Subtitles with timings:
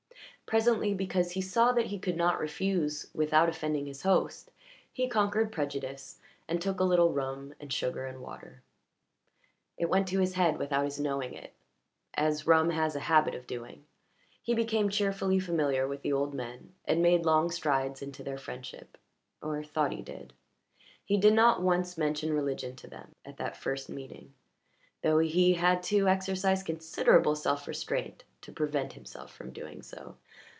[0.47, 4.51] Presently, because he saw that he could not refuse without offending his host,
[4.91, 8.61] he conquered prejudice and took a little rum and sugar and water.
[9.77, 11.53] It went to his head without his knowing it,
[12.15, 13.85] as rum has a habit of doing;
[14.41, 18.97] he became cheerfully familiar with the old men and made long strides into their friendship
[19.41, 20.33] or thought he did.
[21.05, 24.33] He did not once mention religion to them at that first meeting,
[25.01, 30.15] though he had to exercise considerable self restraint to prevent himself from doing so.